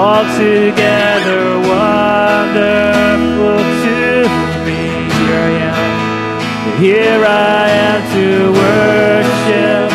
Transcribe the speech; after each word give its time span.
altogether 0.00 1.44
wonderful 1.68 3.60
to 3.84 3.98
me. 4.64 4.82
Here 5.20 5.44
I 5.44 5.52
am, 5.68 5.76
here 6.80 7.22
I 7.24 7.68
am 7.88 8.00
to 8.16 8.26
worship, 8.64 9.88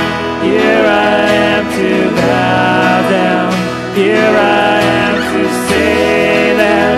here 0.46 0.86
I 0.86 1.18
am 1.50 1.64
to 1.80 1.90
bow 2.22 2.94
down, 3.18 3.50
here 3.98 4.36
I 4.70 4.78
am 5.02 5.16
to 5.34 5.44
say 5.70 6.54
that 6.62 6.96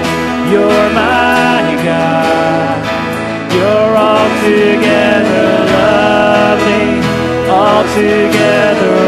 you're 0.52 0.90
my 1.00 1.64
God. 1.88 2.78
You're 3.56 3.96
altogether 4.12 5.50
lovely, 5.78 6.88
altogether 7.64 9.07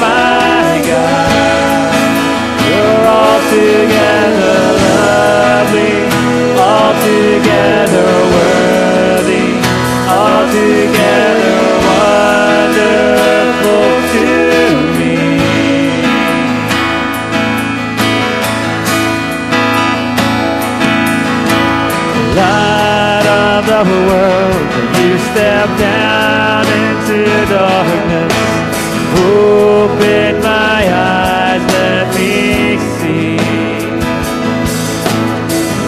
my 0.00 0.82
God. 0.86 1.94
You're 2.66 3.06
altogether 3.06 4.58
lovely, 4.86 5.94
altogether 6.58 8.10
worthy, 8.34 9.46
altogether 10.20 11.58
wonderful 11.88 13.88
to 14.12 14.26
me. 14.98 15.16
Light 22.36 23.26
of 23.26 23.66
the 23.66 23.82
world, 24.08 24.66
you 25.00 25.12
step 25.30 25.68
down 25.78 26.66
into 26.66 27.46
darkness. 27.48 28.15
Open 29.88 30.42
my 30.42 30.82
eyes, 30.90 31.62
let 31.72 32.06
me 32.16 32.76
see 32.96 33.36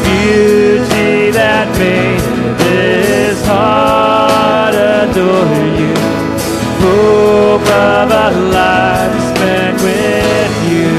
beauty 0.05 1.31
that 1.33 1.67
made 1.77 2.23
this 2.59 3.45
heart 3.45 4.75
adore 4.75 5.67
you. 5.81 5.95
Hope 6.79 7.69
of 7.91 8.09
a 8.25 8.29
life 8.55 9.19
spent 9.31 9.77
with 9.83 10.55
you. 10.71 10.95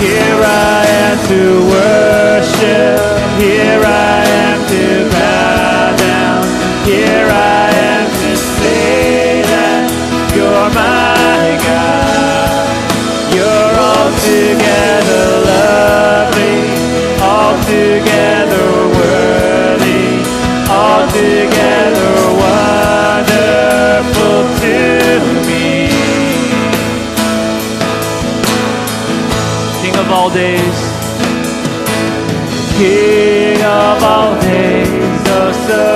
Here 0.00 0.40
I 0.42 0.86
am 1.04 1.16
to 1.28 1.63
days, 30.34 30.78
King 32.76 33.62
of 33.62 34.02
all 34.02 34.40
days, 34.40 35.22
oh 35.28 35.93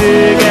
altogether 0.00 0.47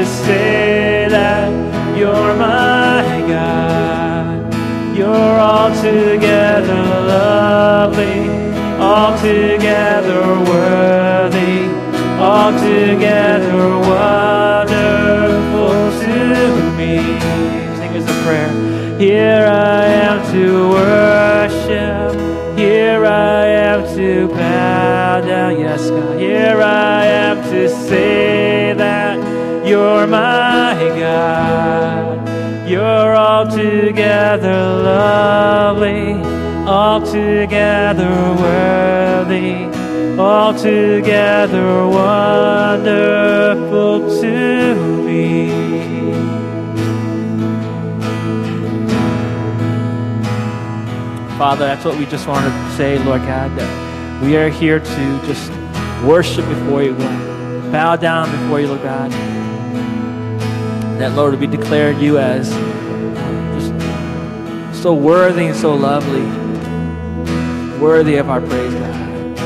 to 0.00 0.06
say 0.06 1.06
that 1.10 1.50
you're 1.94 2.34
my 2.34 3.04
God. 3.28 4.54
You're 4.96 5.38
altogether 5.38 6.82
lovely, 7.14 8.20
altogether 8.80 10.22
worthy, 10.52 11.68
altogether 12.18 13.60
wonderful 13.92 15.74
to 16.04 16.16
me. 16.78 16.96
Sing 17.76 17.92
as 18.00 18.06
a 18.08 18.16
prayer. 18.24 18.52
Here 18.98 19.46
I 19.46 19.84
am 19.84 20.32
to 20.32 20.44
worship. 20.70 22.12
Here 22.58 23.04
I 23.04 23.44
am 23.68 23.96
to 23.96 24.28
bow 24.28 25.20
down. 25.20 25.60
Yes, 25.60 25.90
God. 25.90 26.18
Here 26.18 26.58
I 26.62 27.04
am 27.04 27.42
to 27.50 27.68
say 27.68 28.20
that 28.28 28.29
you're 29.70 30.06
my 30.08 30.74
God. 30.98 32.28
You're 32.68 33.14
altogether 33.16 34.50
lovely, 34.82 36.14
altogether 36.68 38.34
worthy, 38.40 39.66
altogether 40.18 41.86
wonderful 41.86 43.00
to 44.20 44.74
me. 45.04 45.50
Father, 51.38 51.64
that's 51.64 51.84
what 51.84 51.96
we 51.96 52.06
just 52.06 52.26
want 52.26 52.44
to 52.44 52.76
say, 52.76 52.98
Lord 52.98 53.22
God, 53.22 53.56
that 53.56 54.22
we 54.22 54.36
are 54.36 54.48
here 54.48 54.80
to 54.80 55.20
just 55.26 55.52
worship 56.04 56.44
before 56.48 56.82
you, 56.82 56.94
Lord. 56.94 57.72
Bow 57.72 57.94
down 57.94 58.28
before 58.32 58.60
you, 58.60 58.66
Lord 58.66 58.82
God 58.82 59.29
that, 61.00 61.16
Lord, 61.16 61.30
would 61.30 61.40
be 61.40 61.46
declared 61.46 61.98
you 61.98 62.18
as 62.18 62.50
just 63.54 64.82
so 64.82 64.92
worthy 64.92 65.46
and 65.46 65.56
so 65.56 65.74
lovely, 65.74 66.20
worthy 67.80 68.16
of 68.16 68.28
our 68.28 68.42
praise, 68.42 68.74
God. 68.74 69.38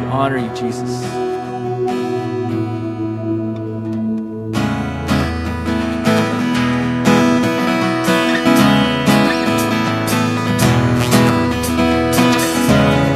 We 0.00 0.06
honor 0.10 0.36
you, 0.36 0.54
Jesus. 0.54 1.02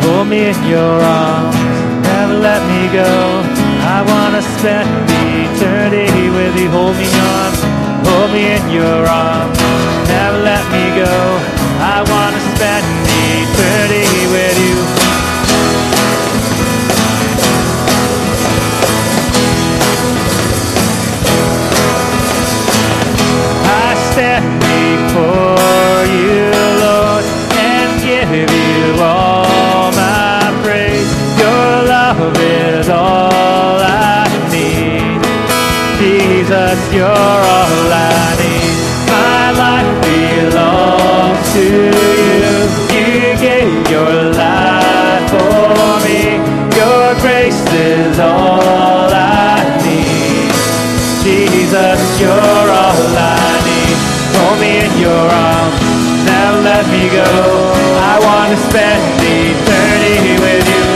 Hold 0.02 0.28
me 0.28 0.46
in 0.46 0.64
your 0.66 0.80
arms, 0.80 1.56
never 2.06 2.38
let 2.38 2.62
me 2.70 2.90
go. 2.90 3.42
I 3.88 4.02
want 4.08 4.34
to 4.34 4.42
spend 4.58 4.88
the 5.10 5.45
in 8.36 8.68
your 8.70 9.06
arms, 9.06 9.55
Jesus, 51.66 52.20
you're 52.20 52.30
all 52.30 52.94
I 52.94 53.58
need. 53.66 53.98
Hold 54.38 54.58
me 54.62 54.86
in 54.86 54.92
your 55.02 55.26
arms, 55.26 55.82
never 56.22 56.62
let 56.62 56.86
me 56.94 57.10
go. 57.10 57.26
I 58.06 58.22
want 58.22 58.54
to 58.54 58.58
spend 58.70 59.02
eternity 59.18 60.38
with 60.46 60.62
you. 60.62 60.86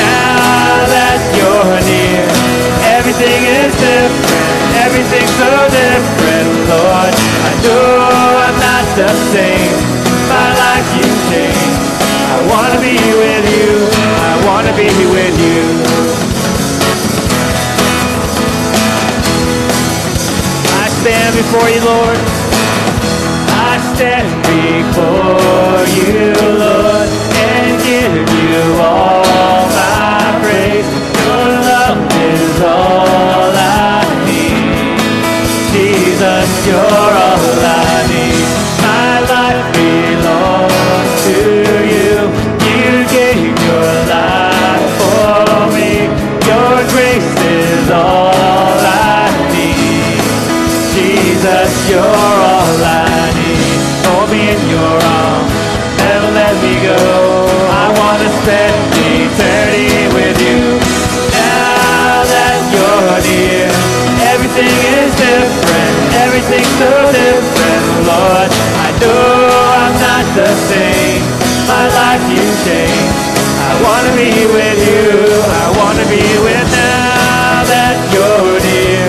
Now 0.00 0.88
that 0.88 1.20
you're 1.36 1.84
near, 1.84 2.24
everything 2.96 3.44
is 3.44 3.76
different. 3.76 4.88
Everything's 4.88 5.36
so 5.36 5.52
different, 5.68 6.48
Lord. 6.64 7.12
I 7.12 7.52
know 7.60 8.40
I'm 8.40 8.56
not 8.56 8.84
the 8.96 9.12
same. 9.36 9.76
My 10.32 10.48
life 10.64 10.88
you 10.96 11.08
changed. 11.28 11.76
I 12.08 12.40
want 12.48 12.72
to 12.72 12.80
be 12.80 12.96
with 12.96 13.44
you. 13.52 13.84
I 13.92 14.32
want 14.48 14.64
to 14.64 14.72
be 14.72 14.88
with 15.12 15.36
you. 15.44 15.89
Stand 21.00 21.34
before 21.34 21.68
you, 21.70 21.80
Lord. 21.80 22.18
I 23.68 23.72
stand 23.94 24.28
before 24.44 25.82
you, 25.96 26.34
Lord, 26.60 27.08
and 27.48 27.68
give 27.88 28.14
you 28.44 28.60
all 28.84 29.64
my 29.80 30.20
praise. 30.42 30.88
Your 31.24 31.46
love 31.72 32.00
is 32.32 32.60
all 32.60 33.52
I 33.56 34.04
need. 34.28 35.00
Jesus, 35.72 36.66
you're 36.66 36.76
all 36.76 37.40
I 37.64 37.79
different, 67.12 67.84
Lord. 68.06 68.48
I 68.50 68.88
know 69.02 69.50
I'm 69.50 69.94
not 69.98 70.24
the 70.38 70.50
same. 70.70 71.22
My 71.66 71.86
life 71.90 72.24
you 72.30 72.42
changed. 72.66 73.30
I 73.66 73.72
want 73.82 74.02
to 74.08 74.12
be 74.18 74.30
with 74.50 74.78
you. 74.90 75.10
I 75.62 75.66
want 75.78 75.96
to 76.02 76.06
be 76.10 76.24
with 76.42 76.66
now 76.70 77.62
that 77.66 77.96
you're 78.14 78.58
near. 78.62 79.06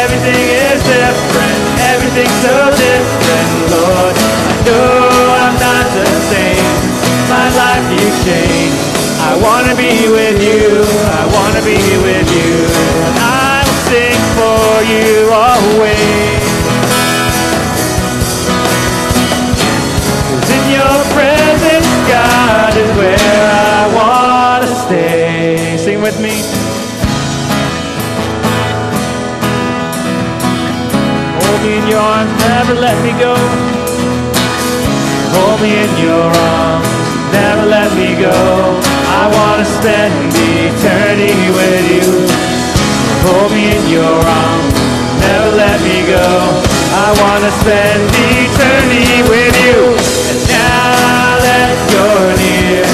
Everything 0.00 0.44
is 0.68 0.80
different. 0.84 1.58
Everything's 1.92 2.38
so 2.44 2.56
different, 2.76 3.50
Lord. 3.72 4.14
I 4.16 4.54
know 4.64 5.10
I'm 5.44 5.56
not 5.60 5.86
the 5.96 6.08
same. 6.32 6.68
My 7.28 7.46
life 7.56 7.86
you 7.92 8.06
changed. 8.24 8.80
I 9.20 9.36
want 9.40 9.68
to 9.68 9.76
be 9.76 10.08
with 10.08 10.40
you. 10.40 10.80
I 11.20 11.22
want 11.36 11.52
to 11.56 11.62
be 11.64 11.80
with 12.04 12.28
you. 12.32 12.52
I 13.20 13.64
will 13.64 13.80
sing 13.88 14.20
for 14.36 14.70
you 14.88 15.28
always. 15.32 15.99
Never 32.70 32.82
let 32.82 33.02
me 33.02 33.10
go. 33.18 33.34
Hold 35.34 35.60
me 35.60 35.74
in 35.82 35.90
your 35.98 36.22
arms, 36.22 36.86
never 37.32 37.66
let 37.66 37.90
me 37.98 38.14
go. 38.14 38.30
I 38.30 39.26
want 39.26 39.58
to 39.58 39.66
spend 39.66 40.14
eternity 40.30 41.50
with 41.50 41.84
you. 41.90 42.06
Hold 43.26 43.50
me 43.50 43.74
in 43.74 43.84
your 43.90 44.14
arms, 44.22 44.74
never 45.18 45.50
let 45.56 45.82
me 45.82 46.06
go. 46.06 46.26
I 46.94 47.10
want 47.18 47.42
to 47.42 47.52
spend 47.58 48.06
eternity 48.38 49.18
with 49.26 49.54
you. 49.66 49.78
And 50.30 50.40
now 50.46 51.42
that 51.42 51.74
you're 51.90 52.34
near, 52.38 52.86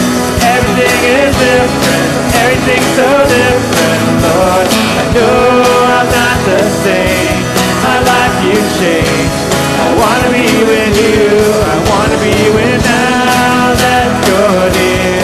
everything 0.56 1.00
is 1.20 1.34
different. 1.36 2.10
Everything's 2.32 2.92
so 2.96 3.08
different, 3.28 4.24
Lord. 4.24 4.75
You. 11.06 11.30
I 11.30 11.76
want 11.86 12.10
to 12.10 12.18
be 12.18 12.36
with 12.50 12.80
now 12.82 13.74
that 13.78 14.10
you're 14.26 14.70
near. 14.74 15.22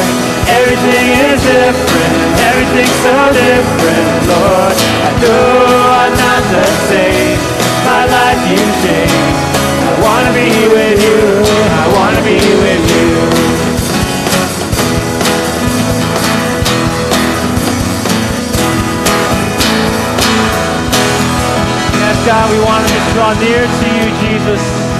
Everything 0.58 1.06
is 1.26 1.40
different. 1.42 2.16
Everything's 2.50 2.98
so 3.02 3.14
different, 3.34 4.08
Lord. 4.30 4.76
I 5.02 5.10
I'm 5.98 6.14
you. 8.50 9.10
I 9.90 9.94
want 10.06 10.24
to 10.28 10.32
be 10.38 10.50
with 10.70 10.98
you. 11.02 11.18
I 11.42 11.84
want 11.96 12.14
to 12.16 12.22
be 12.22 12.38
with 12.38 12.84
you. 12.94 13.10
God, 22.24 22.52
we 22.52 22.60
want 22.60 22.86
to 22.86 22.94
draw 23.14 23.34
near 23.34 23.66
to 23.66 23.86
you, 23.98 24.06
Jesus. 24.22 24.91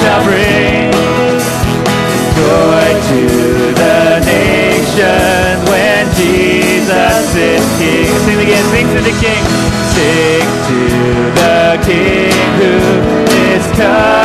Shall 0.00 0.22
bring. 0.24 0.90
Joy 2.36 2.86
to 3.08 3.22
the 3.82 4.20
nation 4.24 5.52
when 5.70 6.04
Jesus 6.14 7.34
is 7.36 7.64
King. 7.78 8.08
Sing 8.24 8.40
again, 8.40 8.64
sing 8.72 8.86
to 8.94 9.00
the 9.08 9.14
King. 9.20 9.42
Sing 9.94 10.48
to 10.68 10.80
the 11.40 11.58
King 11.84 12.32
who 12.58 12.74
is 13.52 13.66
coming 13.76 14.21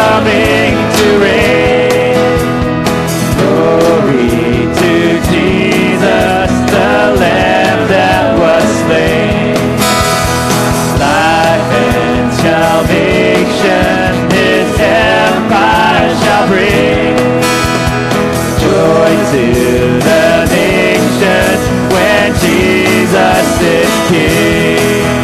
to 19.38 19.44
the 19.44 20.46
nations 20.50 21.62
when 21.94 22.34
Jesus 22.42 23.48
is 23.62 23.94
King. 24.10 25.22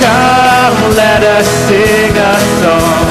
Come, 0.00 0.96
let 0.96 1.22
us 1.36 1.46
sing 1.68 2.16
a 2.16 2.36
song, 2.60 3.08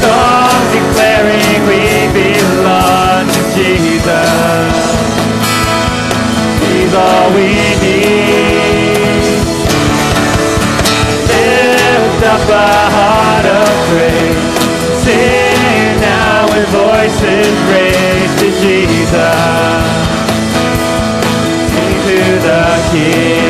song 0.00 0.60
declaring 0.72 1.60
we 1.68 1.82
belong 2.16 3.28
to 3.28 3.42
Jesus. 3.52 4.72
He's 6.64 6.94
all 6.94 7.28
we 7.36 7.61
voices 17.12 17.58
raised 17.70 18.38
to 18.38 18.48
Jesus. 18.60 19.12
Sing 21.70 21.94
to 22.06 22.18
the 22.40 22.62
King. 22.90 23.41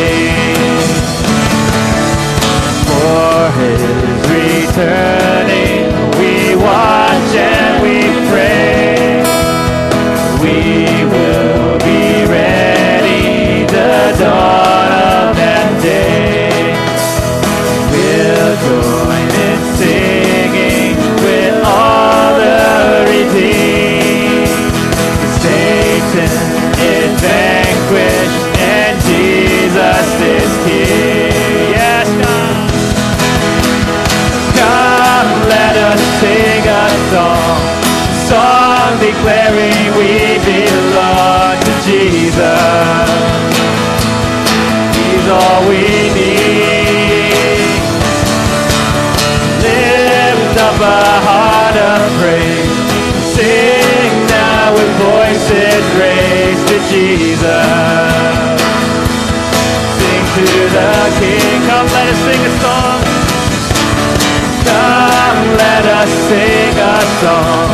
Sing 66.33 66.77
a 66.79 66.99
song, 67.21 67.69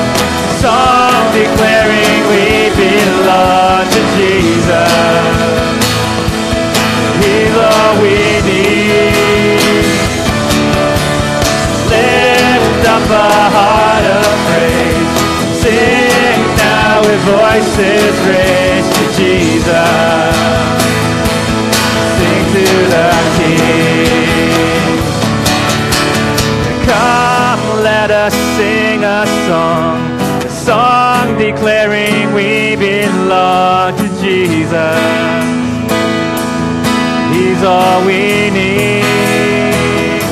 song 0.65 1.23
declaring 1.31 2.21
we 2.33 2.47
belong 2.75 3.85
to 3.95 4.03
Jesus. 4.19 5.38
He's 7.23 7.55
all 7.71 7.93
we 8.03 8.19
need. 8.49 9.87
Lift 11.93 12.83
up 12.95 13.07
a 13.27 13.31
heart 13.57 14.07
of 14.19 14.31
praise. 14.47 15.11
Sing 15.62 16.41
now 16.67 16.99
with 17.07 17.23
voices 17.38 18.15
raised 18.27 18.91
to 18.99 19.05
Jesus. 19.21 20.35
Sing 22.17 22.43
to 22.55 22.67
the 22.95 23.09
King. 23.37 23.88
A 29.23 29.27
song, 29.49 29.99
a 30.47 30.51
song 30.51 31.37
declaring 31.39 32.33
we 32.35 32.77
belong 32.77 33.97
to 33.97 34.07
Jesus. 34.23 35.01
He's 37.33 37.61
all 37.65 38.07
we 38.07 38.49
need. 38.51 40.23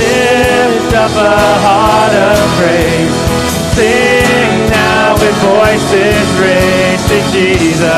Lift 0.00 0.94
up 1.04 1.12
a 1.12 1.36
heart 1.66 2.14
of 2.30 2.40
praise. 2.56 3.16
Sing 3.76 4.70
now 4.70 5.12
with 5.20 5.36
voices 5.44 6.26
raised 6.40 7.06
to 7.12 7.18
Jesus. 7.36 7.90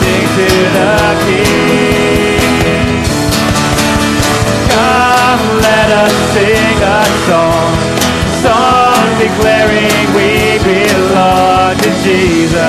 Sing 0.00 0.26
to 0.36 0.48
the 0.76 0.92
King. 1.24 1.67
Let 5.88 6.04
us 6.04 6.12
sing 6.36 6.78
a 6.84 7.00
song, 7.28 7.72
song 8.44 9.06
declaring 9.16 10.04
we 10.12 10.30
belong 10.60 11.76
to 11.80 11.90
Jesus. 12.04 12.60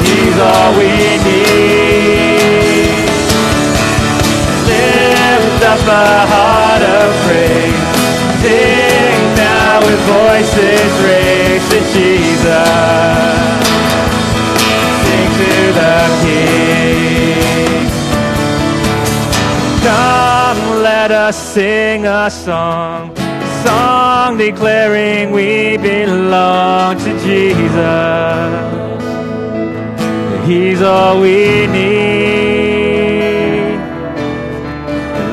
He's 0.00 0.36
all 0.40 0.72
we 0.80 0.92
need. 1.28 2.96
Lift 4.70 5.62
up 5.72 5.84
a 5.84 6.26
heart 6.32 6.82
of 6.96 7.08
praise. 7.28 7.84
Sing 8.40 9.20
now 9.36 9.80
with 9.84 10.00
voices 10.08 10.92
raised 11.04 11.68
to 11.72 11.80
Jesus. 11.92 12.68
Sing 15.04 15.28
to 15.40 15.52
the 15.78 15.96
King. 16.22 17.84
Come, 19.84 20.29
let 20.92 21.12
us 21.12 21.36
sing 21.54 22.04
a 22.04 22.28
song, 22.28 23.14
song 23.64 24.36
declaring 24.36 25.30
we 25.30 25.76
belong 25.76 26.98
to 26.98 27.12
Jesus. 27.26 28.50
He's 30.48 30.82
all 30.82 31.20
we 31.20 31.68
need. 31.76 32.18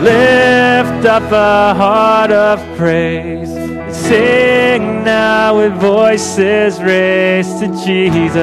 Lift 0.09 1.03
up 1.15 1.27
a 1.31 1.73
heart 1.81 2.31
of 2.31 2.57
praise. 2.77 3.49
Sing 4.07 5.03
now 5.03 5.57
with 5.57 5.73
voices 5.81 6.79
raised 6.83 7.57
to 7.61 7.67
Jesus. 7.83 8.37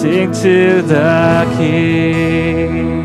Sing 0.00 0.30
to 0.44 0.82
the 0.82 1.54
King. 1.56 3.03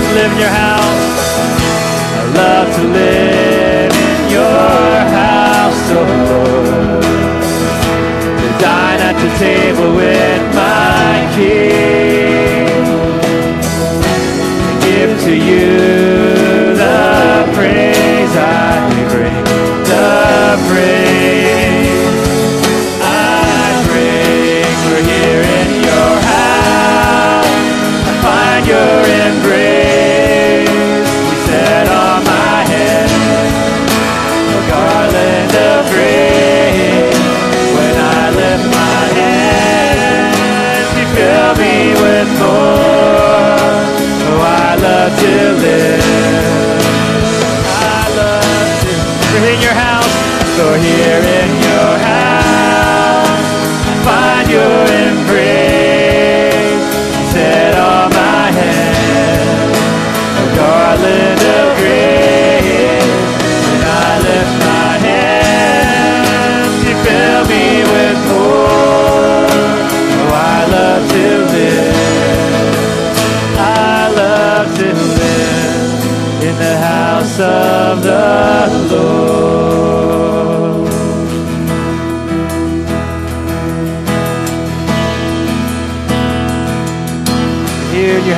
Live 0.00 0.32
in 0.32 0.38
your 0.38 0.48
house. 0.48 1.04
I 2.18 2.24
love 2.36 2.68
to 2.76 2.82
live 3.00 3.92
in 3.92 4.30
your 4.30 4.92
house, 5.20 5.82
oh 5.90 6.06
Lord. 6.28 7.02
To 8.40 8.48
dine 8.58 9.00
at 9.00 9.16
the 9.22 9.30
table 9.38 9.90
with 9.94 10.42
my 10.54 11.12
King. 11.36 12.66
To 14.64 14.72
give 14.86 15.12
to 15.26 15.34
you 15.34 15.68
the 16.74 17.52
praise 17.54 18.34
I 18.36 18.78
bring, 19.10 19.44
the 19.84 20.56
praise 20.68 21.31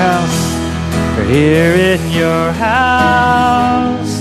house. 0.05 0.43
Here 1.29 1.75
in 1.93 2.01
your 2.23 2.47
house, 2.53 4.13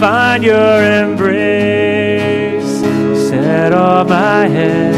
find 0.00 0.42
your 0.42 0.76
embrace. 1.02 2.72
Set 3.28 3.72
on 3.72 4.08
my 4.08 4.48
head, 4.56 4.96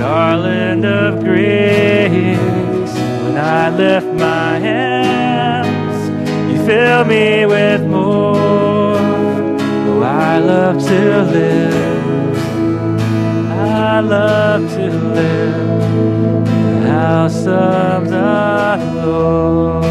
garland 0.00 0.84
of 0.84 1.20
grace. 1.20 2.94
When 3.22 3.36
I 3.36 3.70
lift 3.82 4.10
my 4.28 4.58
hands, 4.68 5.98
you 6.50 6.58
fill 6.66 7.04
me 7.04 7.46
with 7.46 7.82
more. 7.82 8.98
Oh, 9.88 10.02
I 10.02 10.38
love 10.38 10.78
to 10.90 11.02
live. 11.34 12.38
I 13.86 14.00
love 14.00 14.62
to 14.76 14.86
live 15.18 16.43
house 16.94 17.46
of 17.46 18.08
the 18.08 18.78
Lord. 19.04 19.84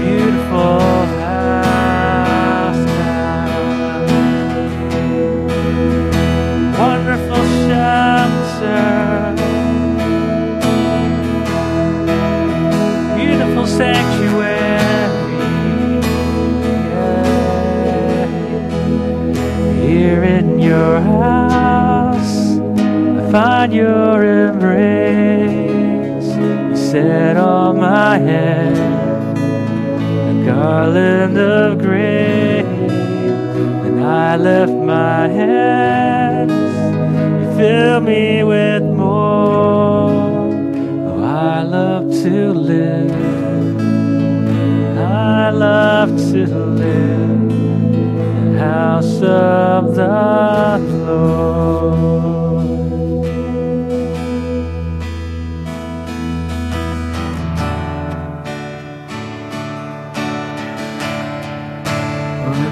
Beautiful 0.00 0.80
house 1.26 2.84
now. 3.02 3.44
Wonderful 6.80 7.44
shelter. 7.66 8.86
Beautiful 13.18 13.66
sanctuary. 13.66 14.45
Find 23.66 23.74
your 23.74 24.22
embrace. 24.22 25.56
You 26.36 26.76
set 26.76 27.36
on 27.36 27.80
my 27.80 28.16
head 28.16 28.76
a 28.78 30.44
garland 30.44 31.36
of 31.36 31.78
grace. 31.78 32.64
When 33.82 34.04
I 34.04 34.36
lift 34.36 34.72
my 34.72 35.26
hands, 35.26 36.52
you 37.42 37.56
fill 37.58 38.00
me 38.02 38.44
with 38.44 38.84
more. 38.84 40.10
Oh, 41.08 41.24
I 41.24 41.62
love 41.62 42.08
to 42.22 42.52
live. 42.52 43.10
I 44.96 45.50
love 45.50 46.10
to 46.10 46.46
live 46.46 47.50
in 47.50 48.52
the 48.52 48.60
house 48.60 49.20
of 49.22 49.96
the 49.96 50.95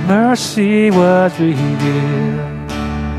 mercy 0.06 0.90
was 0.90 1.32
revealed, 1.40 2.70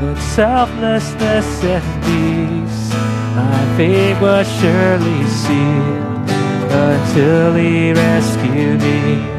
with 0.02 0.20
selflessness 0.22 1.64
and 1.64 2.04
peace, 2.04 2.94
my 3.34 3.76
fate 3.76 4.20
was 4.20 4.46
surely 4.60 5.24
sealed 5.26 6.30
until 6.70 7.54
He 7.54 7.92
rescued 7.92 8.80
me. 8.80 9.36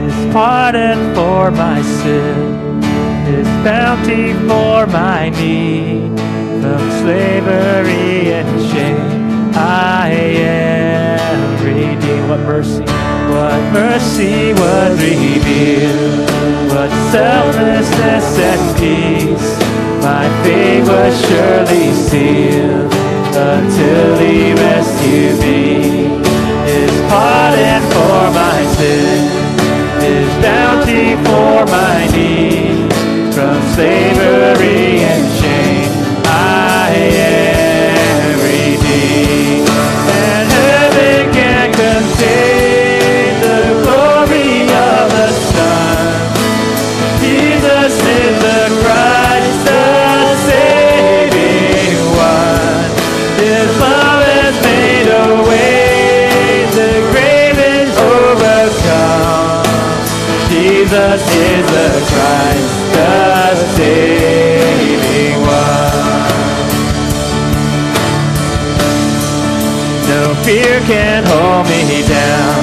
His 0.00 0.32
pardon 0.32 1.14
for 1.14 1.50
my 1.50 1.82
sin, 1.82 2.82
His 3.24 3.48
bounty 3.64 4.32
for 4.48 4.86
my 4.86 5.30
need, 5.30 6.16
from 6.60 6.90
slavery 7.02 8.32
and 8.32 8.70
shame, 8.70 9.50
I 9.54 10.10
am 10.10 11.64
redeemed. 11.64 12.28
What 12.28 12.40
mercy! 12.40 13.09
What 13.30 13.60
mercy 13.72 14.52
was 14.54 14.92
revealed, 15.00 16.28
what 16.70 16.90
selflessness 17.12 18.28
and 18.50 18.64
peace. 18.76 19.50
My 20.02 20.26
fate 20.42 20.82
was 20.82 21.14
surely 21.26 21.92
sealed 21.92 22.92
until 23.32 24.18
He 24.18 24.39
fear 70.44 70.80
can 70.86 71.24
hold 71.24 71.66
me 71.68 72.02
down. 72.08 72.60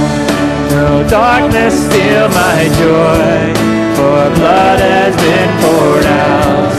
No 0.71 1.07
darkness 1.09 1.73
steal 1.73 2.27
my 2.29 2.59
joy. 2.81 3.53
For 3.97 4.21
blood 4.37 4.79
has 4.79 5.13
been 5.15 5.51
poured 5.61 6.05
out. 6.05 6.69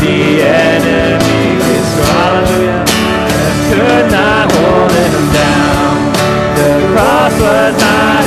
The 0.00 0.42
enemy 0.42 1.44
is 1.76 1.88
hallelujah. 2.08 2.84
Could 3.70 4.08
not 4.10 4.46
hold 4.52 4.92
him 5.02 5.16
down. 5.32 5.92
The 6.58 6.70
cross 6.92 7.34
was 7.40 7.74
not 7.80 8.21